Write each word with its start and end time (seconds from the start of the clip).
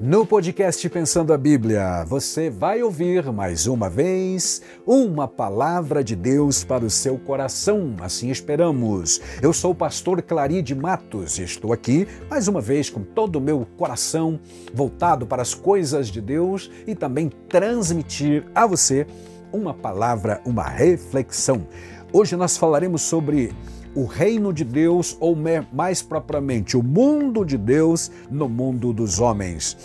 No 0.00 0.24
podcast 0.24 0.88
Pensando 0.88 1.32
a 1.32 1.36
Bíblia, 1.36 2.04
você 2.04 2.48
vai 2.48 2.84
ouvir 2.84 3.32
mais 3.32 3.66
uma 3.66 3.90
vez 3.90 4.62
uma 4.86 5.26
palavra 5.26 6.04
de 6.04 6.14
Deus 6.14 6.62
para 6.62 6.84
o 6.84 6.90
seu 6.90 7.18
coração, 7.18 7.96
assim 8.00 8.30
esperamos. 8.30 9.20
Eu 9.42 9.52
sou 9.52 9.72
o 9.72 9.74
pastor 9.74 10.22
Claride 10.22 10.72
Matos 10.72 11.40
e 11.40 11.42
estou 11.42 11.72
aqui 11.72 12.06
mais 12.30 12.46
uma 12.46 12.60
vez 12.60 12.88
com 12.88 13.02
todo 13.02 13.36
o 13.36 13.40
meu 13.40 13.66
coração 13.76 14.38
voltado 14.72 15.26
para 15.26 15.42
as 15.42 15.52
coisas 15.52 16.06
de 16.06 16.20
Deus 16.20 16.70
e 16.86 16.94
também 16.94 17.28
transmitir 17.48 18.46
a 18.54 18.68
você 18.68 19.04
uma 19.52 19.74
palavra, 19.74 20.40
uma 20.44 20.68
reflexão. 20.68 21.66
Hoje 22.12 22.36
nós 22.36 22.56
falaremos 22.56 23.02
sobre 23.02 23.52
o 23.94 24.04
reino 24.04 24.52
de 24.52 24.64
Deus, 24.64 25.16
ou 25.20 25.36
mais 25.72 26.02
propriamente, 26.02 26.76
o 26.76 26.82
mundo 26.82 27.44
de 27.44 27.56
Deus 27.56 28.10
no 28.30 28.48
mundo 28.48 28.92
dos 28.92 29.20
homens. 29.20 29.76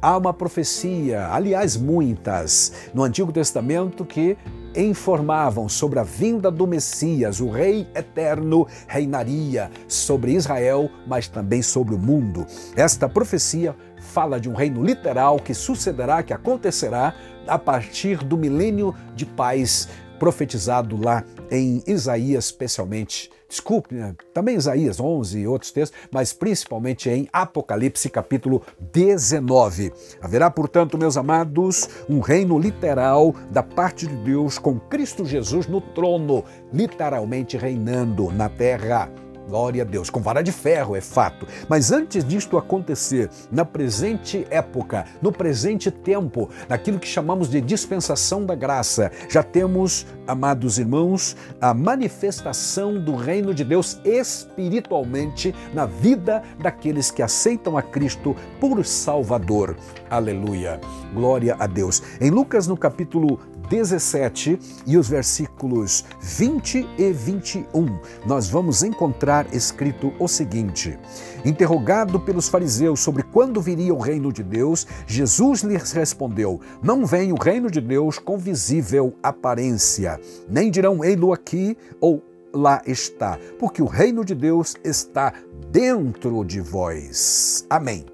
Há 0.00 0.18
uma 0.18 0.32
profecia, 0.32 1.28
aliás, 1.28 1.76
muitas, 1.76 2.90
no 2.94 3.02
Antigo 3.02 3.32
Testamento 3.32 4.04
que 4.04 4.36
informavam 4.76 5.68
sobre 5.68 5.98
a 5.98 6.02
vinda 6.02 6.50
do 6.50 6.66
Messias, 6.66 7.40
o 7.40 7.48
Rei 7.48 7.88
eterno 7.94 8.66
reinaria 8.86 9.70
sobre 9.88 10.32
Israel, 10.32 10.90
mas 11.06 11.28
também 11.28 11.62
sobre 11.62 11.94
o 11.94 11.98
mundo. 11.98 12.46
Esta 12.76 13.08
profecia 13.08 13.74
fala 13.98 14.38
de 14.38 14.50
um 14.50 14.54
reino 14.54 14.84
literal 14.84 15.38
que 15.38 15.54
sucederá, 15.54 16.22
que 16.22 16.32
acontecerá 16.32 17.14
a 17.46 17.58
partir 17.58 18.18
do 18.22 18.36
milênio 18.36 18.94
de 19.14 19.24
paz 19.24 19.88
profetizado 20.18 20.96
lá 20.96 21.24
em 21.50 21.82
Isaías, 21.86 22.46
especialmente. 22.46 23.30
Desculpe, 23.48 23.94
né? 23.94 24.14
também 24.34 24.56
Isaías 24.56 24.98
11 24.98 25.38
e 25.38 25.46
outros 25.46 25.70
textos, 25.70 25.96
mas 26.10 26.32
principalmente 26.32 27.08
em 27.08 27.28
Apocalipse 27.32 28.10
capítulo 28.10 28.62
19. 28.92 29.92
Haverá, 30.20 30.50
portanto, 30.50 30.98
meus 30.98 31.16
amados, 31.16 31.88
um 32.08 32.18
reino 32.18 32.58
literal 32.58 33.32
da 33.50 33.62
parte 33.62 34.06
de 34.06 34.16
Deus 34.16 34.58
com 34.58 34.80
Cristo 34.80 35.24
Jesus 35.24 35.68
no 35.68 35.80
trono, 35.80 36.44
literalmente 36.72 37.56
reinando 37.56 38.32
na 38.32 38.48
terra. 38.48 39.25
Glória 39.48 39.82
a 39.82 39.86
Deus, 39.86 40.10
com 40.10 40.20
vara 40.20 40.42
de 40.42 40.50
ferro, 40.50 40.96
é 40.96 41.00
fato. 41.00 41.46
Mas 41.68 41.92
antes 41.92 42.24
disto 42.24 42.58
acontecer, 42.58 43.30
na 43.50 43.64
presente 43.64 44.44
época, 44.50 45.04
no 45.22 45.30
presente 45.30 45.88
tempo, 45.90 46.50
naquilo 46.68 46.98
que 46.98 47.06
chamamos 47.06 47.48
de 47.48 47.60
dispensação 47.60 48.44
da 48.44 48.56
graça, 48.56 49.10
já 49.28 49.44
temos, 49.44 50.04
amados 50.26 50.78
irmãos, 50.78 51.36
a 51.60 51.72
manifestação 51.72 53.00
do 53.00 53.14
reino 53.14 53.54
de 53.54 53.62
Deus 53.62 54.00
espiritualmente 54.04 55.54
na 55.72 55.86
vida 55.86 56.42
daqueles 56.60 57.12
que 57.12 57.22
aceitam 57.22 57.78
a 57.78 57.82
Cristo 57.82 58.34
por 58.60 58.84
Salvador. 58.84 59.76
Aleluia. 60.10 60.80
Glória 61.14 61.56
a 61.58 61.66
Deus. 61.66 62.02
Em 62.20 62.30
Lucas, 62.30 62.66
no 62.66 62.76
capítulo 62.76 63.38
17 63.68 64.58
e 64.86 64.96
os 64.96 65.08
versículos 65.08 66.04
20 66.20 66.86
e 66.98 67.12
21, 67.12 67.98
nós 68.26 68.48
vamos 68.48 68.82
encontrar 68.82 69.52
escrito 69.54 70.12
o 70.18 70.28
seguinte: 70.28 70.98
Interrogado 71.44 72.20
pelos 72.20 72.48
fariseus 72.48 73.00
sobre 73.00 73.22
quando 73.22 73.60
viria 73.60 73.94
o 73.94 74.00
reino 74.00 74.32
de 74.32 74.42
Deus, 74.42 74.86
Jesus 75.06 75.62
lhes 75.62 75.92
respondeu: 75.92 76.60
Não 76.82 77.04
vem 77.04 77.32
o 77.32 77.40
reino 77.40 77.70
de 77.70 77.80
Deus 77.80 78.18
com 78.18 78.38
visível 78.38 79.14
aparência, 79.22 80.20
nem 80.48 80.70
dirão 80.70 81.04
ei-lo 81.04 81.32
aqui 81.32 81.76
ou 82.00 82.22
lá 82.52 82.80
está, 82.86 83.38
porque 83.58 83.82
o 83.82 83.86
reino 83.86 84.24
de 84.24 84.34
Deus 84.34 84.76
está 84.82 85.32
dentro 85.70 86.44
de 86.44 86.60
vós. 86.60 87.66
Amém. 87.68 88.06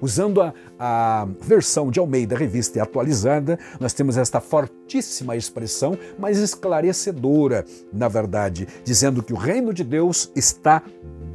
Usando 0.00 0.40
a, 0.40 0.54
a 0.78 1.26
versão 1.40 1.90
de 1.90 1.98
Almeida, 1.98 2.36
revista 2.36 2.78
e 2.78 2.80
atualizada, 2.80 3.58
nós 3.80 3.92
temos 3.92 4.16
esta 4.16 4.40
fortíssima 4.40 5.36
expressão, 5.36 5.98
mas 6.18 6.38
esclarecedora, 6.38 7.64
na 7.92 8.08
verdade, 8.08 8.68
dizendo 8.84 9.22
que 9.22 9.32
o 9.32 9.36
reino 9.36 9.72
de 9.74 9.82
Deus 9.82 10.30
está 10.36 10.82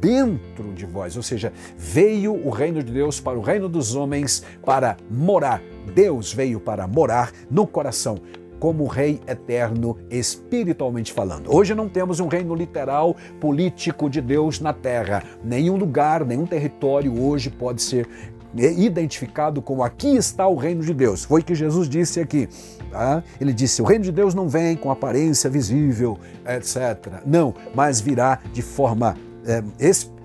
dentro 0.00 0.72
de 0.74 0.84
vós, 0.84 1.16
ou 1.16 1.22
seja, 1.22 1.52
veio 1.78 2.34
o 2.34 2.50
reino 2.50 2.82
de 2.82 2.92
Deus 2.92 3.20
para 3.20 3.38
o 3.38 3.42
reino 3.42 3.68
dos 3.68 3.94
homens 3.94 4.42
para 4.64 4.96
morar. 5.10 5.62
Deus 5.94 6.32
veio 6.32 6.60
para 6.60 6.86
morar 6.86 7.32
no 7.50 7.66
coração 7.66 8.18
como 8.64 8.86
rei 8.86 9.20
eterno 9.26 9.98
espiritualmente 10.10 11.12
falando. 11.12 11.54
Hoje 11.54 11.74
não 11.74 11.86
temos 11.86 12.18
um 12.18 12.28
reino 12.28 12.54
literal 12.54 13.14
político 13.38 14.08
de 14.08 14.22
Deus 14.22 14.58
na 14.58 14.72
terra. 14.72 15.22
Nenhum 15.44 15.76
lugar, 15.76 16.24
nenhum 16.24 16.46
território 16.46 17.22
hoje 17.22 17.50
pode 17.50 17.82
ser 17.82 18.08
identificado 18.56 19.60
como 19.60 19.82
aqui 19.82 20.16
está 20.16 20.46
o 20.46 20.54
reino 20.54 20.82
de 20.82 20.94
Deus. 20.94 21.24
Foi 21.24 21.40
o 21.40 21.44
que 21.44 21.54
Jesus 21.54 21.88
disse 21.88 22.20
aqui. 22.20 22.48
Tá? 22.90 23.22
Ele 23.40 23.52
disse: 23.52 23.82
o 23.82 23.84
reino 23.84 24.04
de 24.04 24.12
Deus 24.12 24.34
não 24.34 24.48
vem 24.48 24.76
com 24.76 24.90
aparência 24.90 25.50
visível, 25.50 26.18
etc. 26.46 27.22
Não, 27.26 27.54
mas 27.74 28.00
virá 28.00 28.38
de 28.52 28.62
forma 28.62 29.16
é, 29.46 29.62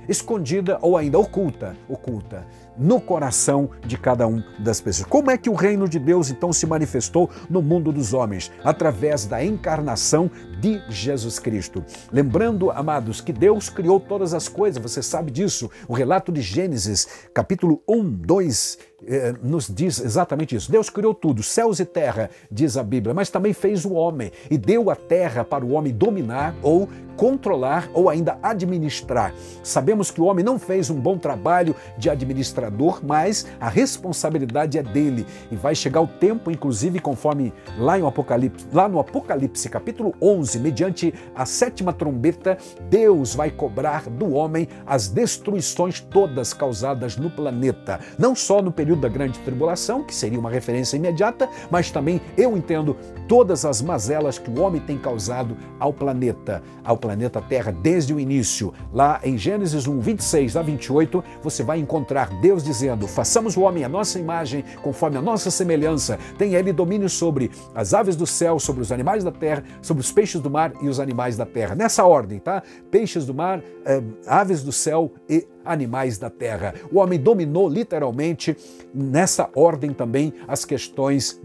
escondida 0.07 0.77
ou 0.81 0.97
ainda 0.97 1.17
oculta, 1.17 1.75
oculta 1.87 2.45
no 2.79 3.01
coração 3.01 3.69
de 3.85 3.97
cada 3.97 4.25
um 4.25 4.41
das 4.57 4.79
pessoas. 4.79 5.07
Como 5.07 5.29
é 5.29 5.37
que 5.37 5.49
o 5.49 5.53
reino 5.53 5.87
de 5.87 5.99
Deus 5.99 6.31
então 6.31 6.53
se 6.53 6.65
manifestou 6.65 7.29
no 7.49 7.61
mundo 7.61 7.91
dos 7.91 8.13
homens? 8.13 8.51
Através 8.63 9.25
da 9.25 9.43
encarnação 9.43 10.31
de 10.59 10.81
Jesus 10.89 11.37
Cristo. 11.37 11.83
Lembrando, 12.11 12.71
amados, 12.71 13.19
que 13.19 13.33
Deus 13.33 13.69
criou 13.69 13.99
todas 13.99 14.33
as 14.33 14.47
coisas, 14.47 14.81
você 14.81 15.03
sabe 15.03 15.29
disso. 15.29 15.69
O 15.87 15.93
relato 15.93 16.31
de 16.31 16.41
Gênesis, 16.41 17.07
capítulo 17.33 17.83
1, 17.87 18.09
2 18.09 18.77
eh, 19.09 19.33
nos 19.41 19.67
diz 19.67 19.99
exatamente 19.99 20.55
isso. 20.55 20.71
Deus 20.71 20.89
criou 20.89 21.15
tudo, 21.15 21.41
céus 21.41 21.79
e 21.79 21.85
terra, 21.85 22.29
diz 22.51 22.77
a 22.77 22.83
Bíblia, 22.83 23.13
mas 23.13 23.31
também 23.31 23.53
fez 23.53 23.83
o 23.83 23.93
homem 23.93 24.31
e 24.51 24.57
deu 24.57 24.91
a 24.91 24.95
terra 24.95 25.43
para 25.43 25.65
o 25.65 25.71
homem 25.71 25.91
dominar 25.91 26.53
ou 26.61 26.87
controlar 27.19 27.89
ou 27.93 28.07
ainda 28.07 28.39
administrar. 28.41 29.33
Sabemos 29.61 30.09
que 30.09 30.21
o 30.21 30.23
homem 30.23 30.45
não 30.45 30.57
fez 30.57 30.89
um 30.89 30.95
bom 30.95 31.17
trabalho 31.17 31.75
de 31.97 32.09
administrador, 32.09 33.01
mas 33.03 33.45
a 33.59 33.67
responsabilidade 33.67 34.77
é 34.77 34.83
dele 34.83 35.25
e 35.51 35.55
vai 35.57 35.75
chegar 35.75 35.99
o 35.99 36.07
tempo, 36.07 36.49
inclusive 36.49 36.99
conforme 36.99 37.51
lá, 37.77 37.99
em 37.99 38.07
Apocalipse, 38.07 38.65
lá 38.71 38.87
no 38.87 38.99
Apocalipse 38.99 39.67
capítulo 39.67 40.13
11, 40.21 40.59
mediante 40.59 41.13
a 41.35 41.45
sétima 41.45 41.91
trombeta, 41.91 42.57
Deus 42.89 43.35
vai 43.35 43.51
cobrar 43.51 44.03
do 44.09 44.31
homem 44.31 44.69
as 44.85 45.09
destruições 45.09 45.99
todas 45.99 46.53
causadas 46.53 47.17
no 47.17 47.29
planeta, 47.29 47.99
não 48.17 48.33
só 48.33 48.61
no 48.61 48.71
período 48.71 48.98
período 48.99 49.01
da 49.01 49.09
grande 49.09 49.39
tribulação, 49.39 50.03
que 50.03 50.13
seria 50.13 50.39
uma 50.39 50.49
referência 50.49 50.97
imediata, 50.97 51.49
mas 51.71 51.89
também 51.89 52.21
eu 52.37 52.55
entendo 52.55 52.95
todas 53.27 53.63
as 53.65 53.81
mazelas 53.81 54.37
que 54.37 54.49
o 54.49 54.59
homem 54.61 54.81
tem 54.81 54.97
causado 54.97 55.55
ao 55.79 55.93
planeta, 55.93 56.61
ao 56.83 56.97
planeta 56.97 57.41
Terra 57.41 57.71
desde 57.71 58.13
o 58.13 58.19
início. 58.19 58.73
Lá 58.93 59.19
em 59.23 59.37
Gênesis 59.37 59.87
1, 59.87 59.99
26 59.99 60.57
a 60.57 60.61
28, 60.61 61.23
você 61.41 61.63
vai 61.63 61.79
encontrar 61.79 62.29
Deus 62.41 62.63
dizendo: 62.63 63.07
façamos 63.07 63.55
o 63.55 63.61
homem 63.61 63.83
a 63.83 63.89
nossa 63.89 64.19
imagem, 64.19 64.63
conforme 64.83 65.17
a 65.17 65.21
nossa 65.21 65.49
semelhança, 65.49 66.19
tenha 66.37 66.59
ele 66.59 66.73
domínio 66.73 67.09
sobre 67.09 67.49
as 67.73 67.93
aves 67.93 68.15
do 68.15 68.27
céu, 68.27 68.59
sobre 68.59 68.81
os 68.81 68.91
animais 68.91 69.23
da 69.23 69.31
terra, 69.31 69.63
sobre 69.81 70.01
os 70.01 70.11
peixes 70.11 70.41
do 70.41 70.49
mar 70.49 70.73
e 70.81 70.87
os 70.87 70.99
animais 70.99 71.37
da 71.37 71.45
terra. 71.45 71.75
Nessa 71.75 72.05
ordem, 72.05 72.39
tá? 72.39 72.61
Peixes 72.91 73.25
do 73.25 73.33
mar, 73.33 73.63
eh, 73.85 74.01
aves 74.27 74.63
do 74.63 74.71
céu 74.71 75.11
e 75.29 75.47
animais 75.71 76.17
da 76.17 76.29
terra. 76.29 76.73
O 76.91 76.99
homem 76.99 77.19
dominou 77.19 77.69
literalmente 77.69 78.55
nessa 78.93 79.49
ordem 79.55 79.93
também 79.93 80.33
as 80.47 80.65
questões 80.65 81.39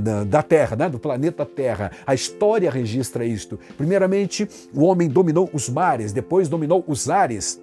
da, 0.00 0.24
da, 0.24 0.42
Terra, 0.42 0.76
né? 0.76 0.88
do 0.88 0.98
planeta 0.98 1.44
Terra. 1.44 1.90
A 2.06 2.14
história 2.14 2.70
registra 2.70 3.24
isto. 3.24 3.58
Primeiramente, 3.76 4.48
o 4.74 4.84
homem 4.84 5.08
dominou 5.08 5.48
os 5.52 5.68
mares, 5.68 6.12
depois 6.12 6.48
dominou 6.48 6.84
os 6.86 7.08
ares 7.08 7.60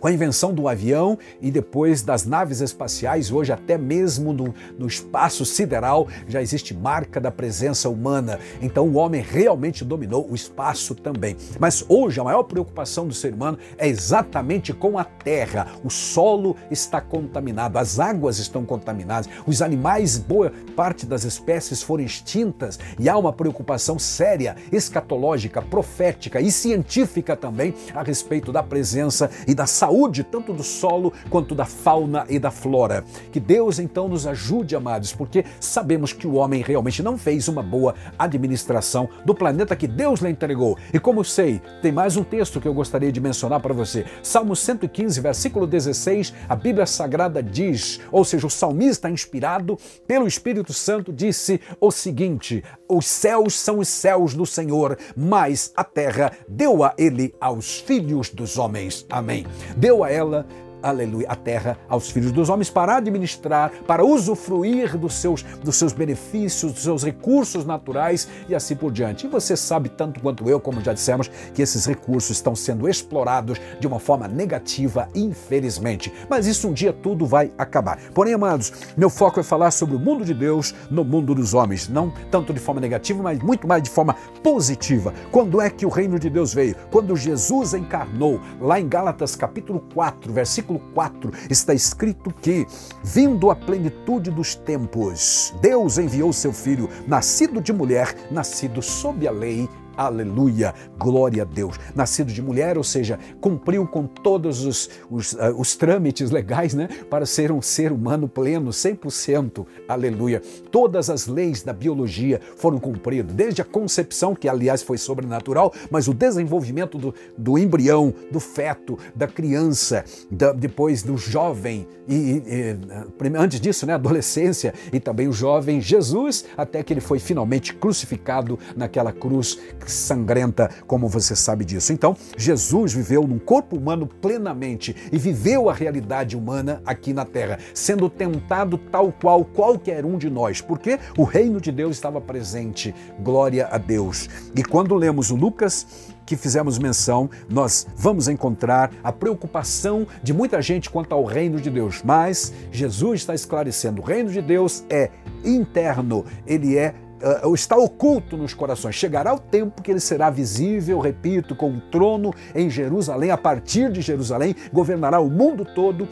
com 0.00 0.08
a 0.08 0.12
invenção 0.12 0.52
do 0.52 0.68
avião 0.68 1.18
e 1.40 1.50
depois 1.50 2.02
das 2.02 2.24
naves 2.24 2.60
espaciais, 2.60 3.30
hoje 3.30 3.52
até 3.52 3.76
mesmo 3.78 4.32
no, 4.32 4.54
no, 4.78 4.86
espaço 4.86 5.44
sideral 5.44 6.08
já 6.28 6.42
existe 6.42 6.74
marca 6.74 7.20
da 7.20 7.30
presença 7.30 7.88
humana. 7.88 8.38
Então 8.60 8.88
o 8.88 8.94
homem 8.94 9.22
realmente 9.22 9.84
dominou 9.84 10.28
o 10.30 10.34
espaço 10.34 10.94
também. 10.94 11.36
Mas 11.58 11.84
hoje 11.88 12.20
a 12.20 12.24
maior 12.24 12.42
preocupação 12.44 13.06
do 13.06 13.14
ser 13.14 13.34
humano 13.34 13.58
é 13.78 13.88
exatamente 13.88 14.72
com 14.72 14.98
a 14.98 15.04
terra. 15.04 15.68
O 15.82 15.90
solo 15.90 16.56
está 16.70 17.00
contaminado, 17.00 17.78
as 17.78 17.98
águas 17.98 18.38
estão 18.38 18.64
contaminadas, 18.64 19.28
os 19.46 19.62
animais, 19.62 20.18
boa 20.18 20.52
parte 20.76 21.06
das 21.06 21.24
espécies 21.24 21.82
foram 21.82 22.04
extintas 22.04 22.78
e 22.98 23.08
há 23.08 23.16
uma 23.16 23.32
preocupação 23.32 23.98
séria, 23.98 24.56
escatológica, 24.72 25.62
profética 25.62 26.40
e 26.40 26.50
científica 26.50 27.36
também 27.36 27.74
a 27.94 28.02
respeito 28.02 28.52
da 28.52 28.62
presença 28.62 29.30
e 29.46 29.54
da 29.54 29.66
saúde 29.74 30.22
tanto 30.22 30.52
do 30.52 30.62
solo 30.62 31.12
quanto 31.28 31.54
da 31.54 31.64
fauna 31.64 32.24
e 32.28 32.38
da 32.38 32.50
flora. 32.50 33.04
Que 33.32 33.40
Deus 33.40 33.78
então 33.78 34.08
nos 34.08 34.26
ajude, 34.26 34.76
amados, 34.76 35.12
porque 35.12 35.44
sabemos 35.60 36.12
que 36.12 36.26
o 36.26 36.34
homem 36.34 36.62
realmente 36.62 37.02
não 37.02 37.18
fez 37.18 37.48
uma 37.48 37.62
boa 37.62 37.94
administração 38.18 39.08
do 39.24 39.34
planeta 39.34 39.76
que 39.76 39.88
Deus 39.88 40.20
lhe 40.20 40.30
entregou. 40.30 40.78
E 40.92 40.98
como 40.98 41.24
sei, 41.24 41.60
tem 41.82 41.92
mais 41.92 42.16
um 42.16 42.24
texto 42.24 42.60
que 42.60 42.68
eu 42.68 42.74
gostaria 42.74 43.10
de 43.10 43.20
mencionar 43.20 43.60
para 43.60 43.74
você. 43.74 44.04
Salmo 44.22 44.54
115, 44.54 45.20
versículo 45.20 45.66
16, 45.66 46.32
a 46.48 46.54
Bíblia 46.54 46.86
Sagrada 46.86 47.42
diz, 47.42 48.00
ou 48.12 48.24
seja, 48.24 48.46
o 48.46 48.50
salmista 48.50 49.10
inspirado 49.10 49.78
pelo 50.06 50.26
Espírito 50.26 50.72
Santo 50.72 51.12
disse 51.12 51.60
o 51.80 51.90
seguinte: 51.90 52.62
Os 52.88 53.06
céus 53.06 53.58
são 53.58 53.78
os 53.78 53.88
céus 53.88 54.34
do 54.34 54.46
Senhor, 54.46 54.98
mas 55.16 55.72
a 55.76 55.84
terra 55.84 56.32
deu 56.48 56.84
a 56.84 56.94
ele 56.96 57.34
aos 57.40 57.80
filhos 57.80 58.30
dos 58.30 58.58
homens. 58.58 59.06
Amém. 59.10 59.46
Deu 59.76 60.04
a 60.04 60.10
ela 60.10 60.46
aleluia, 60.84 61.26
a 61.28 61.34
terra 61.34 61.78
aos 61.88 62.10
filhos 62.10 62.30
dos 62.30 62.48
homens 62.48 62.68
para 62.68 62.96
administrar, 62.96 63.72
para 63.86 64.04
usufruir 64.04 64.96
dos 64.96 65.14
seus, 65.14 65.42
dos 65.42 65.76
seus 65.76 65.92
benefícios, 65.92 66.72
dos 66.72 66.82
seus 66.82 67.02
recursos 67.02 67.64
naturais 67.64 68.28
e 68.48 68.54
assim 68.54 68.76
por 68.76 68.92
diante. 68.92 69.26
E 69.26 69.28
você 69.28 69.56
sabe 69.56 69.88
tanto 69.88 70.20
quanto 70.20 70.48
eu, 70.48 70.60
como 70.60 70.80
já 70.80 70.92
dissemos, 70.92 71.28
que 71.54 71.62
esses 71.62 71.86
recursos 71.86 72.30
estão 72.30 72.54
sendo 72.54 72.88
explorados 72.88 73.60
de 73.80 73.86
uma 73.86 73.98
forma 73.98 74.28
negativa, 74.28 75.08
infelizmente. 75.14 76.12
Mas 76.28 76.46
isso 76.46 76.68
um 76.68 76.72
dia 76.72 76.92
tudo 76.92 77.26
vai 77.26 77.50
acabar. 77.56 77.98
Porém, 78.12 78.34
amados, 78.34 78.72
meu 78.96 79.08
foco 79.08 79.40
é 79.40 79.42
falar 79.42 79.70
sobre 79.70 79.96
o 79.96 79.98
mundo 79.98 80.24
de 80.24 80.34
Deus 80.34 80.74
no 80.90 81.04
mundo 81.04 81.34
dos 81.34 81.54
homens, 81.54 81.88
não 81.88 82.12
tanto 82.30 82.52
de 82.52 82.60
forma 82.60 82.80
negativa, 82.80 83.22
mas 83.22 83.38
muito 83.38 83.66
mais 83.66 83.82
de 83.82 83.90
forma 83.90 84.14
positiva. 84.42 85.14
Quando 85.30 85.60
é 85.60 85.70
que 85.70 85.86
o 85.86 85.88
reino 85.88 86.18
de 86.18 86.28
Deus 86.28 86.52
veio? 86.52 86.76
Quando 86.90 87.16
Jesus 87.16 87.74
encarnou, 87.74 88.40
lá 88.60 88.78
em 88.78 88.88
Gálatas 88.88 89.34
capítulo 89.34 89.84
4, 89.94 90.32
versículo 90.32 90.73
versículo 90.74 90.80
4, 90.94 91.32
está 91.50 91.72
escrito 91.74 92.32
que, 92.42 92.66
vindo 93.02 93.50
a 93.50 93.56
plenitude 93.56 94.30
dos 94.30 94.54
tempos, 94.54 95.54
Deus 95.60 95.98
enviou 95.98 96.32
seu 96.32 96.52
filho, 96.52 96.88
nascido 97.06 97.60
de 97.60 97.72
mulher, 97.72 98.14
nascido 98.30 98.82
sob 98.82 99.26
a 99.26 99.30
lei, 99.30 99.68
Aleluia, 99.96 100.74
glória 100.98 101.42
a 101.42 101.44
Deus. 101.44 101.78
Nascido 101.94 102.32
de 102.32 102.42
mulher, 102.42 102.76
ou 102.76 102.84
seja, 102.84 103.18
cumpriu 103.40 103.86
com 103.86 104.06
todos 104.06 104.64
os, 104.64 104.90
os, 105.10 105.32
uh, 105.34 105.54
os 105.56 105.76
trâmites 105.76 106.30
legais 106.30 106.74
né, 106.74 106.88
para 107.08 107.24
ser 107.24 107.52
um 107.52 107.62
ser 107.62 107.92
humano 107.92 108.28
pleno, 108.28 108.70
100%. 108.70 109.64
Aleluia. 109.88 110.42
Todas 110.70 111.08
as 111.08 111.26
leis 111.26 111.62
da 111.62 111.72
biologia 111.72 112.40
foram 112.56 112.78
cumpridas, 112.78 113.34
desde 113.34 113.62
a 113.62 113.64
concepção, 113.64 114.34
que 114.34 114.48
aliás 114.48 114.82
foi 114.82 114.98
sobrenatural, 114.98 115.72
mas 115.90 116.08
o 116.08 116.14
desenvolvimento 116.14 116.98
do, 116.98 117.14
do 117.38 117.56
embrião, 117.56 118.12
do 118.30 118.40
feto, 118.40 118.98
da 119.14 119.28
criança, 119.28 120.04
da, 120.30 120.52
depois 120.52 121.02
do 121.02 121.16
jovem, 121.16 121.86
e, 122.08 122.42
e, 122.46 123.36
antes 123.36 123.60
disso, 123.60 123.86
né, 123.86 123.94
adolescência, 123.94 124.74
e 124.92 125.00
também 125.00 125.28
o 125.28 125.32
jovem 125.32 125.80
Jesus, 125.80 126.44
até 126.56 126.82
que 126.82 126.92
ele 126.92 127.00
foi 127.00 127.18
finalmente 127.18 127.74
crucificado 127.74 128.58
naquela 128.76 129.12
cruz 129.12 129.58
sangrenta, 129.86 130.70
como 130.86 131.08
você 131.08 131.34
sabe 131.34 131.64
disso. 131.64 131.92
Então, 131.92 132.16
Jesus 132.36 132.92
viveu 132.92 133.26
num 133.26 133.38
corpo 133.38 133.76
humano 133.76 134.06
plenamente 134.06 134.94
e 135.12 135.18
viveu 135.18 135.68
a 135.68 135.72
realidade 135.72 136.36
humana 136.36 136.82
aqui 136.84 137.12
na 137.12 137.24
terra, 137.24 137.58
sendo 137.72 138.08
tentado 138.08 138.78
tal 138.78 139.12
qual 139.12 139.44
qualquer 139.44 140.04
um 140.04 140.18
de 140.18 140.30
nós, 140.30 140.60
porque 140.60 140.98
o 141.16 141.24
reino 141.24 141.60
de 141.60 141.70
Deus 141.70 141.96
estava 141.96 142.20
presente. 142.20 142.94
Glória 143.20 143.68
a 143.70 143.78
Deus. 143.78 144.28
E 144.54 144.62
quando 144.62 144.94
lemos 144.94 145.30
o 145.30 145.36
Lucas 145.36 145.86
que 146.26 146.36
fizemos 146.36 146.78
menção, 146.78 147.28
nós 147.48 147.86
vamos 147.96 148.28
encontrar 148.28 148.90
a 149.02 149.12
preocupação 149.12 150.06
de 150.22 150.32
muita 150.32 150.60
gente 150.62 150.88
quanto 150.88 151.12
ao 151.12 151.24
reino 151.24 151.60
de 151.60 151.70
Deus. 151.70 152.02
Mas 152.02 152.52
Jesus 152.70 153.20
está 153.20 153.34
esclarecendo: 153.34 154.00
o 154.00 154.04
reino 154.04 154.30
de 154.30 154.40
Deus 154.40 154.84
é 154.88 155.10
interno, 155.44 156.24
ele 156.46 156.76
é 156.76 156.94
uh, 157.44 157.54
está 157.54 157.76
oculto 157.76 158.36
nos 158.36 158.54
corações. 158.54 158.94
Chegará 158.94 159.34
o 159.34 159.38
tempo 159.38 159.82
que 159.82 159.90
ele 159.90 160.00
será 160.00 160.30
visível, 160.30 160.98
repito, 161.00 161.54
com 161.56 161.70
um 161.70 161.80
trono 161.80 162.32
em 162.54 162.68
Jerusalém, 162.68 163.30
a 163.30 163.38
partir 163.38 163.90
de 163.90 164.00
Jerusalém, 164.00 164.54
governará 164.72 165.20
o 165.20 165.30
mundo 165.30 165.64
todo 165.64 166.08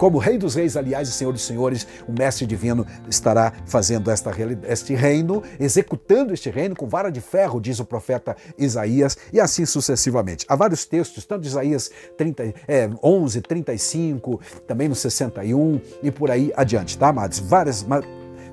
como 0.00 0.16
Rei 0.16 0.38
dos 0.38 0.54
Reis, 0.54 0.78
aliás, 0.78 1.10
e 1.10 1.12
Senhor 1.12 1.30
dos 1.30 1.42
Senhores, 1.42 1.86
o 2.08 2.12
Mestre 2.18 2.46
Divino 2.46 2.86
estará 3.06 3.52
fazendo 3.66 4.10
esta, 4.10 4.32
este 4.66 4.94
reino, 4.94 5.42
executando 5.60 6.32
este 6.32 6.48
reino 6.48 6.74
com 6.74 6.88
vara 6.88 7.12
de 7.12 7.20
ferro, 7.20 7.60
diz 7.60 7.80
o 7.80 7.84
profeta 7.84 8.34
Isaías, 8.56 9.18
e 9.30 9.38
assim 9.38 9.66
sucessivamente. 9.66 10.46
Há 10.48 10.56
vários 10.56 10.86
textos, 10.86 11.26
tanto 11.26 11.46
Isaías 11.46 11.90
30, 12.16 12.54
é, 12.66 12.88
11, 13.04 13.42
35, 13.42 14.40
também 14.66 14.88
no 14.88 14.94
61 14.94 15.78
e 16.02 16.10
por 16.10 16.30
aí 16.30 16.50
adiante, 16.56 16.96
tá, 16.96 17.08
amados? 17.08 17.38
Várias 17.38 17.82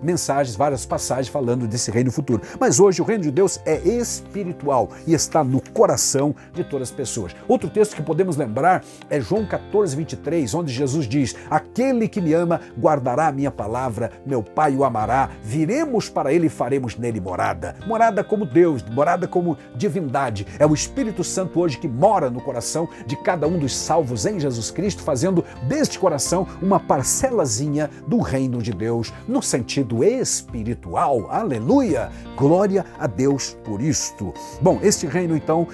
mensagens, 0.02 0.56
várias 0.56 0.86
passagens 0.86 1.28
falando 1.28 1.68
desse 1.68 1.92
reino 1.92 2.12
futuro. 2.12 2.42
Mas 2.60 2.80
hoje 2.80 3.02
o 3.02 3.06
reino 3.06 3.24
de 3.24 3.32
Deus 3.32 3.60
é 3.66 3.78
espiritual 3.78 4.90
e 5.06 5.14
está 5.14 5.44
no 5.44 5.62
coração 5.72 6.36
de 6.54 6.64
todas 6.64 6.90
as 6.90 6.96
pessoas. 6.96 7.36
Outro 7.48 7.70
texto 7.70 7.96
que 7.96 8.02
podemos 8.02 8.38
lembrar 8.38 8.84
é 9.10 9.20
João 9.20 9.46
14, 9.46 9.96
23, 9.96 10.54
onde 10.54 10.74
Jesus 10.74 11.08
diz: 11.08 11.36
Aquele 11.50 12.08
que 12.08 12.22
me 12.22 12.34
ama 12.34 12.62
guardará 12.80 13.28
a 13.28 13.32
minha 13.32 13.52
palavra, 13.52 14.12
meu 14.26 14.44
Pai 14.44 14.76
o 14.76 14.84
amará, 14.84 15.30
viremos 15.44 16.10
para 16.10 16.34
ele 16.34 16.48
e 16.48 16.50
faremos 16.50 16.98
nele 16.98 17.20
morada. 17.20 17.76
Morada 17.86 18.24
como 18.24 18.46
Deus, 18.46 18.84
morada 18.84 19.28
como 19.28 19.58
divindade. 19.76 20.46
É 20.60 20.66
o 20.66 20.74
Espírito 20.74 21.24
Santo 21.24 21.60
hoje 21.60 21.78
que 21.78 21.88
mora 21.88 22.30
no 22.30 22.42
coração 22.42 22.88
de 23.06 23.16
cada 23.16 23.48
um 23.48 23.60
dos 23.60 23.76
salvos 23.76 24.26
em 24.26 24.40
Jesus 24.40 24.72
Cristo, 24.72 25.02
fazendo 25.02 25.44
deste 25.64 26.00
coração 26.00 26.48
uma 26.62 26.80
parcelazinha 26.80 27.90
do 28.08 28.20
reino 28.20 28.62
de 28.62 28.72
Deus, 28.72 29.14
no 29.28 29.42
sentido 29.42 29.87
sentido 29.88 30.04
espiritual. 30.04 31.28
Aleluia! 31.30 32.12
Glória 32.36 32.86
a 33.00 33.08
Deus 33.08 33.58
por 33.64 33.82
isto. 33.82 34.34
Bom, 34.62 34.80
este 34.84 35.08
reino 35.08 35.36
então 35.36 35.68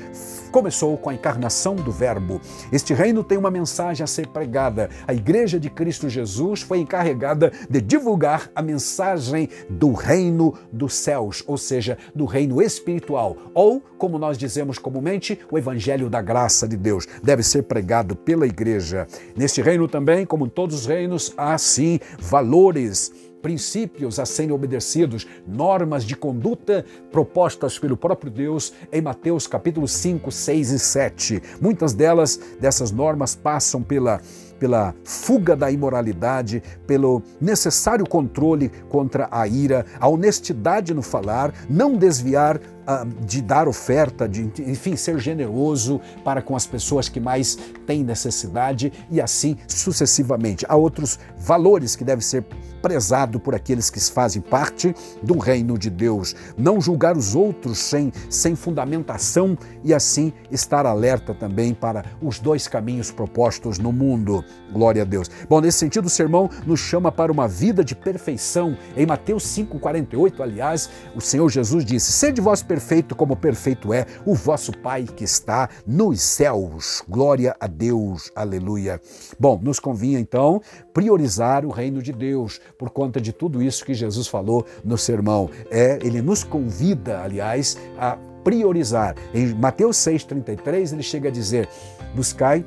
começou 0.51 0.95
com 0.97 1.09
a 1.09 1.13
encarnação 1.15 1.75
do 1.75 1.91
Verbo. 1.91 2.39
Este 2.71 2.93
reino 2.93 3.23
tem 3.23 3.37
uma 3.37 3.49
mensagem 3.49 4.03
a 4.03 4.07
ser 4.07 4.27
pregada. 4.27 4.89
A 5.07 5.13
Igreja 5.13 5.59
de 5.59 5.69
Cristo 5.69 6.07
Jesus 6.07 6.61
foi 6.61 6.77
encarregada 6.77 7.51
de 7.67 7.81
divulgar 7.81 8.51
a 8.55 8.61
mensagem 8.61 9.49
do 9.67 9.93
reino 9.93 10.53
dos 10.71 10.93
céus, 10.93 11.43
ou 11.47 11.57
seja, 11.57 11.97
do 12.13 12.25
reino 12.25 12.61
espiritual, 12.61 13.35
ou, 13.53 13.81
como 13.97 14.19
nós 14.19 14.37
dizemos 14.37 14.77
comumente, 14.77 15.39
o 15.51 15.57
Evangelho 15.57 16.07
da 16.07 16.21
graça 16.21 16.67
de 16.67 16.77
Deus. 16.77 17.07
Deve 17.23 17.41
ser 17.41 17.63
pregado 17.63 18.15
pela 18.15 18.45
Igreja. 18.45 19.07
Neste 19.35 19.61
reino 19.61 19.87
também, 19.87 20.23
como 20.23 20.45
em 20.45 20.49
todos 20.49 20.81
os 20.81 20.85
reinos, 20.85 21.33
há 21.35 21.57
sim 21.57 21.99
valores 22.19 23.11
princípios 23.43 24.17
a 24.19 24.25
serem 24.25 24.53
obedecidos, 24.53 25.27
normas 25.45 26.05
de 26.05 26.15
conduta 26.15 26.85
propostas 27.11 27.77
pelo 27.77 27.97
próprio 27.97 28.31
Deus 28.31 28.73
em 28.91 29.01
Mateus 29.01 29.45
capítulo 29.45 29.87
5, 29.87 30.31
6 30.31 30.71
e 30.71 30.79
7. 30.79 31.43
Muitas 31.61 31.93
delas, 31.93 32.39
dessas 32.59 32.89
normas, 32.89 33.35
passam 33.35 33.83
pela 33.83 34.21
pela 34.63 34.95
fuga 35.03 35.57
da 35.57 35.69
imoralidade, 35.69 36.63
pelo 36.87 37.21
necessário 37.41 38.07
controle 38.07 38.69
contra 38.87 39.27
a 39.29 39.45
ira, 39.45 39.85
a 39.99 40.07
honestidade 40.07 40.93
no 40.93 41.01
falar, 41.01 41.53
não 41.69 41.97
desviar 41.97 42.55
uh, 42.55 43.25
de 43.25 43.41
dar 43.41 43.67
oferta, 43.67 44.27
de, 44.27 44.49
enfim, 44.59 44.95
ser 44.95 45.19
generoso 45.19 45.99
para 46.23 46.41
com 46.41 46.55
as 46.55 46.65
pessoas 46.65 47.09
que 47.09 47.19
mais 47.19 47.57
têm 47.85 48.05
necessidade 48.05 48.93
e 49.11 49.19
assim 49.19 49.57
sucessivamente. 49.67 50.65
Há 50.69 50.77
outros 50.77 51.19
valores 51.37 51.97
que 51.97 52.05
devem 52.05 52.21
ser 52.21 52.45
prezado 52.81 53.39
por 53.39 53.55
aqueles 53.55 53.89
que 53.89 53.99
fazem 53.99 54.41
parte 54.41 54.93
do 55.21 55.37
reino 55.37 55.77
de 55.77 55.89
Deus. 55.89 56.35
Não 56.57 56.81
julgar 56.81 57.15
os 57.15 57.33
outros 57.33 57.79
sem, 57.79 58.11
sem 58.29 58.55
fundamentação 58.55 59.57
e 59.83 59.93
assim 59.93 60.33
estar 60.51 60.85
alerta 60.85 61.33
também 61.33 61.73
para 61.73 62.03
os 62.21 62.39
dois 62.39 62.67
caminhos 62.67 63.09
propostos 63.09 63.79
no 63.79 63.93
mundo. 63.93 64.43
Glória 64.71 65.03
a 65.03 65.05
Deus. 65.05 65.29
Bom, 65.47 65.61
nesse 65.61 65.77
sentido, 65.77 66.05
o 66.05 66.09
sermão 66.09 66.49
nos 66.65 66.79
chama 66.79 67.11
para 67.11 67.31
uma 67.31 67.47
vida 67.47 67.83
de 67.83 67.95
perfeição. 67.95 68.75
Em 68.97 69.05
Mateus 69.05 69.43
5,48, 69.45 70.39
aliás, 70.39 70.89
o 71.15 71.21
Senhor 71.21 71.49
Jesus 71.49 71.85
disse: 71.85 72.11
Sede 72.11 72.41
vós 72.41 72.63
perfeito 72.63 73.15
como 73.15 73.35
perfeito 73.35 73.93
é 73.93 74.05
o 74.25 74.33
vosso 74.33 74.71
Pai 74.79 75.03
que 75.03 75.23
está 75.23 75.69
nos 75.85 76.21
céus. 76.21 77.03
Glória 77.07 77.55
a 77.59 77.67
Deus. 77.67 78.31
Aleluia. 78.35 78.99
Bom, 79.39 79.59
nos 79.61 79.79
convinha 79.79 80.19
então 80.19 80.61
priorizar 80.93 81.65
o 81.65 81.69
reino 81.69 82.01
de 82.01 82.11
Deus, 82.11 82.59
por 82.77 82.89
conta 82.89 83.21
de 83.21 83.31
tudo 83.31 83.61
isso 83.61 83.85
que 83.85 83.93
Jesus 83.93 84.27
falou 84.27 84.65
no 84.83 84.97
sermão. 84.97 85.49
É, 85.69 85.99
ele 86.01 86.21
nos 86.21 86.43
convida, 86.43 87.21
aliás, 87.21 87.77
a 87.97 88.17
priorizar. 88.43 89.15
Em 89.33 89.53
Mateus 89.53 89.97
6,33, 89.97 90.93
ele 90.93 91.03
chega 91.03 91.29
a 91.29 91.31
dizer: 91.31 91.69
buscai 92.15 92.65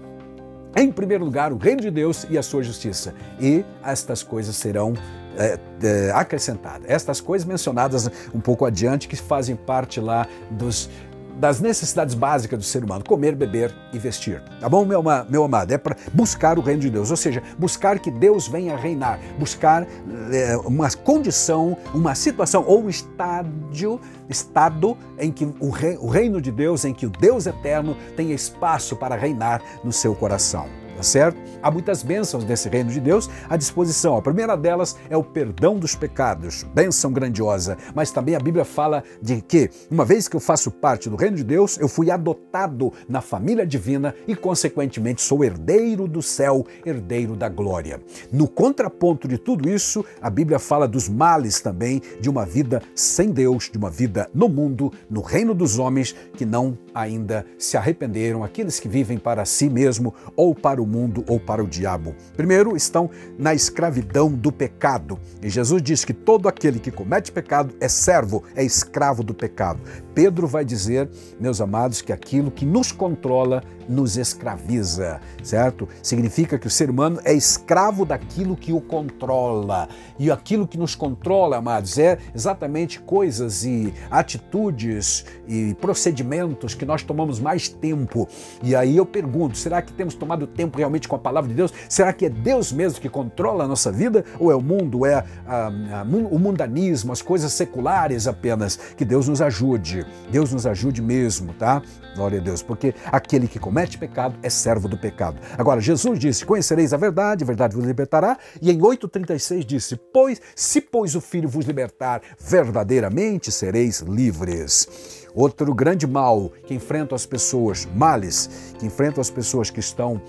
em 0.77 0.93
primeiro 0.93 1.25
lugar 1.25 1.53
o 1.53 1.57
reino 1.57 1.81
de 1.81 1.91
Deus 1.91 2.27
e 2.29 2.37
a 2.37 2.43
sua 2.43 2.63
justiça, 2.63 3.15
e 3.41 3.65
estas 3.83 4.23
coisas 4.23 4.55
serão 4.57 4.95
é, 5.39 5.59
é, 5.83 6.11
acrescentadas. 6.13 6.89
Estas 6.89 7.21
coisas 7.21 7.47
mencionadas 7.47 8.11
um 8.35 8.41
pouco 8.41 8.65
adiante, 8.65 9.09
que 9.09 9.17
fazem 9.17 9.55
parte 9.57 10.01
lá 10.01 10.27
dos 10.51 10.89
das 11.37 11.61
necessidades 11.61 12.15
básicas 12.15 12.59
do 12.59 12.65
ser 12.65 12.85
humano: 12.85 13.05
comer, 13.05 13.35
beber 13.35 13.75
e 13.93 13.99
vestir. 13.99 14.43
Tá 14.61 14.69
bom, 14.69 14.85
meu, 14.85 15.03
meu 15.29 15.45
amado? 15.45 15.73
É 15.73 15.79
para 15.79 15.97
buscar 16.13 16.59
o 16.59 16.63
reino 16.63 16.81
de 16.81 16.91
Deus, 16.91 17.11
ou 17.11 17.17
seja, 17.17 17.43
buscar 17.59 17.99
que 17.99 18.11
Deus 18.11 18.49
venha 18.49 18.77
reinar, 18.77 19.19
buscar 19.39 19.87
é, 20.33 20.57
uma 20.59 20.91
condição, 20.91 21.77
uma 21.95 22.15
situação 22.15 22.65
ou 22.67 22.85
um 22.85 22.89
estádio, 22.89 24.01
estado 24.29 24.97
em 25.19 25.31
que 25.31 25.45
o, 25.61 25.71
rei, 25.71 25.97
o 26.01 26.09
reino 26.09 26.41
de 26.41 26.51
Deus, 26.51 26.85
em 26.85 26.95
que 26.95 27.07
o 27.07 27.11
Deus 27.11 27.47
eterno 27.47 27.97
tenha 28.17 28.35
espaço 28.35 28.97
para 28.97 29.15
reinar 29.17 29.63
no 29.85 29.93
seu 29.93 30.15
coração 30.15 30.86
tá 30.97 31.03
certo? 31.03 31.39
Há 31.63 31.71
muitas 31.71 32.03
bênçãos 32.03 32.45
nesse 32.45 32.69
reino 32.69 32.91
de 32.91 33.01
Deus 33.01 33.29
à 33.49 33.57
disposição. 33.57 34.17
A 34.17 34.23
primeira 34.23 34.57
delas 34.57 34.97
é 35.11 35.17
o 35.17 35.23
perdão 35.23 35.79
dos 35.79 35.95
pecados, 35.95 36.65
bênção 36.75 37.13
grandiosa. 37.13 37.77
Mas 37.95 38.11
também 38.11 38.35
a 38.35 38.41
Bíblia 38.41 38.65
fala 38.65 39.05
de 39.21 39.41
que, 39.43 39.71
uma 39.91 40.05
vez 40.05 40.27
que 40.27 40.37
eu 40.37 40.41
faço 40.41 40.71
parte 40.71 41.11
do 41.11 41.17
reino 41.17 41.37
de 41.37 41.45
Deus, 41.45 41.79
eu 41.79 41.89
fui 41.89 42.11
adotado 42.11 42.93
na 43.09 43.21
família 43.21 43.67
divina 43.67 44.15
e, 44.27 44.35
consequentemente, 44.35 45.23
sou 45.23 45.45
herdeiro 45.45 46.09
do 46.09 46.23
céu, 46.23 46.65
herdeiro 46.85 47.37
da 47.37 47.49
glória. 47.49 48.01
No 48.33 48.49
contraponto 48.49 49.29
de 49.29 49.39
tudo 49.39 49.69
isso, 49.69 50.05
a 50.21 50.31
Bíblia 50.31 50.59
fala 50.59 50.89
dos 50.89 51.09
males 51.09 51.61
também 51.61 52.01
de 52.21 52.31
uma 52.31 52.47
vida 52.47 52.83
sem 52.95 53.31
Deus, 53.31 53.69
de 53.71 53.77
uma 53.77 53.91
vida 53.91 54.29
no 54.33 54.49
mundo, 54.49 54.93
no 55.11 55.21
reino 55.21 55.55
dos 55.55 55.79
homens 55.79 56.15
que 56.35 56.47
não 56.47 56.79
ainda 56.97 57.45
se 57.59 57.77
arrependeram, 57.77 58.43
aqueles 58.43 58.81
que 58.81 58.89
vivem 58.89 59.19
para 59.19 59.45
si 59.45 59.69
mesmo 59.69 60.15
ou 60.35 60.55
para 60.55 60.83
o 60.83 60.87
mundo 60.87 61.23
ou 61.29 61.39
para 61.39 61.63
o 61.63 61.69
diabo. 61.69 62.15
Primeiro, 62.35 62.75
estão 62.75 63.11
na 63.39 63.55
escravidão 63.55 64.33
do 64.33 64.51
pecado. 64.51 65.21
E 65.43 65.51
Jesus 65.51 65.83
diz 65.83 66.07
que 66.07 66.15
todo 66.15 66.49
aquele 66.49 66.81
que 66.81 66.91
comete 66.91 67.31
pecado 67.31 67.75
é 67.79 67.89
servo, 67.89 68.45
é 68.55 68.65
escravo 68.65 69.23
do 69.23 69.35
pecado. 69.35 69.81
Pedro 70.17 70.47
vai 70.47 70.65
dizer, 70.65 71.11
meus 71.39 71.61
amados, 71.61 72.01
que 72.01 72.11
aquilo 72.11 72.51
que 72.51 72.65
nos 72.65 72.91
controla 72.91 73.63
nos 73.87 74.17
escraviza, 74.17 75.21
certo? 75.43 75.87
Significa 76.03 76.59
que 76.59 76.67
o 76.67 76.71
ser 76.71 76.89
humano 76.89 77.21
é 77.23 77.35
escravo 77.35 78.05
daquilo 78.05 78.57
que 78.57 78.73
o 78.73 78.81
controla. 78.81 79.89
E 80.19 80.31
aquilo 80.31 80.67
que 80.67 80.79
nos 80.79 80.95
controla, 80.95 81.59
amados, 81.59 81.99
é 81.99 82.19
exatamente 82.35 82.99
coisas 82.99 83.63
e 83.65 83.93
atitudes 84.11 85.27
e 85.47 85.75
procedimentos 85.75 86.75
que 86.75 86.87
nós 86.87 87.03
tomamos 87.03 87.39
mais 87.39 87.69
tempo. 87.69 88.27
E 88.63 88.75
aí 88.75 88.97
eu 88.97 89.05
pergunto, 89.05 89.59
será 89.59 89.83
que 89.83 89.93
temos 89.93 90.15
tomado 90.15 90.47
tempo 90.47 90.79
realmente 90.79 91.07
com 91.07 91.17
a 91.17 91.19
palavra 91.19 91.49
de 91.49 91.55
Deus? 91.55 91.73
Será 91.89 92.13
que 92.13 92.25
é 92.25 92.31
Deus 92.31 92.73
mesmo 92.73 93.01
que 93.01 93.09
controla 93.09 93.65
a 93.65 93.69
nossa 93.69 93.93
vida? 93.93 94.25
Ou 94.41 94.51
é 94.51 94.57
o 94.57 94.63
mundo, 94.63 95.05
é 95.05 95.25
a, 95.47 95.67
a, 95.67 96.03
o 96.31 96.39
mundanismo, 96.39 97.13
as 97.13 97.21
coisas 97.21 97.53
seculares 97.53 98.27
apenas? 98.27 98.77
Que 98.97 99.05
Deus 99.05 99.29
nos 99.29 99.43
ajude. 99.43 100.06
Deus 100.31 100.53
nos 100.53 100.67
ajude 100.67 101.01
mesmo, 101.03 101.53
tá? 101.55 101.83
Glória 102.15 102.41
a 102.41 102.43
Deus, 102.43 102.63
porque 102.63 102.95
aquele 103.07 103.47
que 103.47 103.59
comete 103.59 103.99
pecado 103.99 104.39
é 104.43 104.49
servo 104.49 104.89
do 104.89 104.97
pecado. 104.97 105.39
Agora, 105.57 105.81
Jesus 105.81 106.19
disse: 106.19 106.45
Conhecereis 106.45 106.93
a 106.93 106.97
verdade, 106.97 107.45
a 107.45 107.47
verdade 107.47 107.77
vos 107.77 107.85
libertará. 107.85 108.39
E 108.61 108.71
em 108.71 108.79
8,36 108.79 109.65
disse: 109.65 109.97
Pois, 110.13 110.41
se 110.55 110.81
pois 110.81 111.15
o 111.15 111.21
Filho 111.21 111.49
vos 111.49 111.67
libertar, 111.67 112.23
verdadeiramente 112.39 113.53
sereis 113.53 114.01
livres. 114.01 115.27
Outro 115.35 115.75
grande 115.75 116.07
mal 116.07 116.51
que 116.67 116.73
enfrenta 116.73 117.15
as 117.15 117.27
pessoas, 117.27 117.87
males, 117.95 118.75
que 118.79 118.87
enfrentam 118.87 119.21
as 119.21 119.29
pessoas 119.29 119.69
que 119.69 119.81
estão 119.81 120.23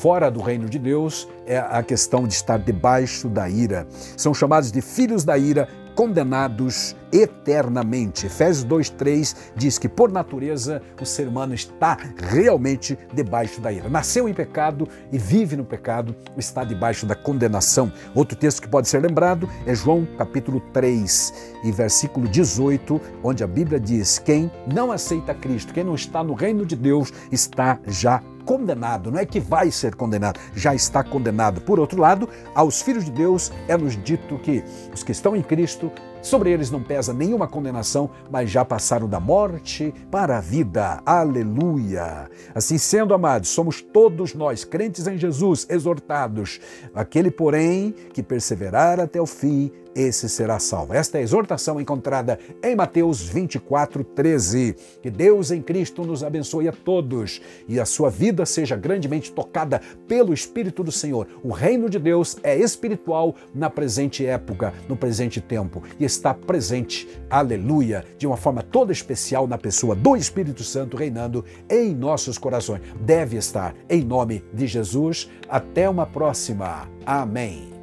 fora 0.00 0.30
do 0.30 0.40
reino 0.40 0.68
de 0.68 0.78
Deus 0.78 1.28
é 1.46 1.58
a 1.58 1.82
questão 1.82 2.26
de 2.26 2.34
estar 2.34 2.58
debaixo 2.58 3.28
da 3.28 3.48
ira. 3.48 3.86
São 4.16 4.32
chamados 4.32 4.70
de 4.70 4.80
filhos 4.80 5.24
da 5.24 5.36
ira 5.36 5.68
condenados 5.96 6.94
eternamente. 7.10 8.26
Efésios 8.26 8.64
2:3 8.64 9.34
diz 9.56 9.78
que 9.78 9.88
por 9.88 10.12
natureza 10.12 10.82
o 11.00 11.06
ser 11.06 11.26
humano 11.26 11.54
está 11.54 11.96
realmente 12.18 12.96
debaixo 13.12 13.60
da 13.60 13.72
ira. 13.72 13.88
Nasceu 13.88 14.28
em 14.28 14.34
pecado 14.34 14.86
e 15.10 15.18
vive 15.18 15.56
no 15.56 15.64
pecado, 15.64 16.14
está 16.36 16.62
debaixo 16.62 17.06
da 17.06 17.14
condenação. 17.14 17.90
Outro 18.14 18.36
texto 18.36 18.60
que 18.60 18.68
pode 18.68 18.88
ser 18.88 19.00
lembrado 19.00 19.48
é 19.66 19.74
João 19.74 20.06
capítulo 20.18 20.60
3 20.72 21.32
e 21.64 21.72
versículo 21.72 22.28
18, 22.28 23.00
onde 23.24 23.42
a 23.42 23.46
Bíblia 23.46 23.80
diz: 23.80 24.18
quem 24.18 24.50
não 24.72 24.92
aceita 24.92 25.34
Cristo, 25.34 25.72
quem 25.72 25.84
não 25.84 25.94
está 25.94 26.22
no 26.22 26.34
reino 26.34 26.66
de 26.66 26.76
Deus, 26.76 27.12
está 27.32 27.80
já 27.86 28.22
condenado, 28.46 29.10
não 29.10 29.18
é 29.18 29.26
que 29.26 29.40
vai 29.40 29.70
ser 29.70 29.96
condenado, 29.96 30.40
já 30.54 30.74
está 30.74 31.02
condenado. 31.04 31.60
Por 31.60 31.78
outro 31.80 32.00
lado, 32.00 32.28
aos 32.54 32.80
filhos 32.80 33.04
de 33.04 33.10
Deus 33.10 33.52
é-nos 33.68 34.02
dito 34.02 34.38
que 34.38 34.64
os 34.94 35.02
que 35.02 35.12
estão 35.12 35.36
em 35.36 35.42
Cristo 35.42 35.90
Sobre 36.22 36.50
eles 36.50 36.70
não 36.70 36.82
pesa 36.82 37.12
nenhuma 37.12 37.46
condenação, 37.46 38.10
mas 38.30 38.50
já 38.50 38.64
passaram 38.64 39.08
da 39.08 39.20
morte 39.20 39.94
para 40.10 40.38
a 40.38 40.40
vida. 40.40 41.00
Aleluia! 41.06 42.28
Assim 42.54 42.78
sendo, 42.78 43.14
amados, 43.14 43.48
somos 43.48 43.80
todos 43.80 44.34
nós, 44.34 44.64
crentes 44.64 45.06
em 45.06 45.16
Jesus, 45.16 45.66
exortados. 45.70 46.60
Aquele, 46.94 47.30
porém, 47.30 47.94
que 48.12 48.22
perseverar 48.22 48.98
até 48.98 49.20
o 49.20 49.26
fim, 49.26 49.70
esse 49.96 50.28
será 50.28 50.58
salvo. 50.58 50.92
Esta 50.92 51.16
é 51.16 51.20
a 51.22 51.24
exortação 51.24 51.80
encontrada 51.80 52.38
em 52.62 52.76
Mateus 52.76 53.22
24, 53.22 54.04
13. 54.04 54.76
Que 55.00 55.10
Deus 55.10 55.50
em 55.50 55.62
Cristo 55.62 56.04
nos 56.04 56.22
abençoe 56.22 56.68
a 56.68 56.72
todos 56.72 57.40
e 57.66 57.80
a 57.80 57.86
sua 57.86 58.10
vida 58.10 58.44
seja 58.44 58.76
grandemente 58.76 59.32
tocada 59.32 59.80
pelo 60.06 60.34
Espírito 60.34 60.84
do 60.84 60.92
Senhor. 60.92 61.26
O 61.42 61.50
reino 61.50 61.88
de 61.88 61.98
Deus 61.98 62.36
é 62.42 62.54
espiritual 62.58 63.34
na 63.54 63.70
presente 63.70 64.26
época, 64.26 64.74
no 64.86 64.96
presente 64.96 65.40
tempo, 65.40 65.82
e 65.98 66.05
está 66.06 66.32
presente, 66.32 67.06
aleluia, 67.28 68.04
de 68.16 68.26
uma 68.26 68.36
forma 68.36 68.62
toda 68.62 68.92
especial 68.92 69.46
na 69.46 69.58
pessoa 69.58 69.94
do 69.94 70.16
Espírito 70.16 70.62
Santo 70.62 70.96
reinando 70.96 71.44
em 71.68 71.94
nossos 71.94 72.38
corações. 72.38 72.80
Deve 73.00 73.36
estar, 73.36 73.74
em 73.90 74.02
nome 74.02 74.42
de 74.52 74.66
Jesus. 74.66 75.28
Até 75.48 75.88
uma 75.88 76.06
próxima. 76.06 76.88
Amém. 77.04 77.75